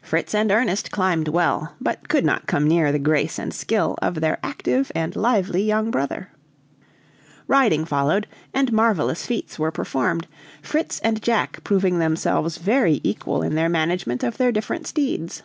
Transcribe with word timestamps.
Fritz 0.00 0.34
and 0.34 0.50
Ernest 0.50 0.90
climbed 0.90 1.28
well, 1.28 1.74
but 1.78 2.08
could 2.08 2.24
not 2.24 2.46
come 2.46 2.66
near 2.66 2.90
the 2.90 2.98
grace 2.98 3.38
and 3.38 3.52
skill 3.52 3.96
of 4.00 4.22
their 4.22 4.38
active 4.42 4.90
and 4.94 5.14
lively 5.14 5.62
young 5.62 5.90
brother. 5.90 6.30
Riding 7.46 7.84
followed, 7.84 8.26
and 8.54 8.72
marvelous 8.72 9.26
feats 9.26 9.58
were 9.58 9.70
performed, 9.70 10.26
Fritz 10.62 11.00
and 11.00 11.20
Jack 11.20 11.62
proving 11.64 11.98
themselves 11.98 12.56
very 12.56 13.02
equal 13.04 13.42
in 13.42 13.56
their 13.56 13.68
management 13.68 14.22
of 14.24 14.38
their 14.38 14.52
different 14.52 14.86
steeds. 14.86 15.42